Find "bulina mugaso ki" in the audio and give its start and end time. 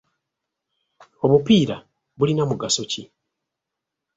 2.17-3.03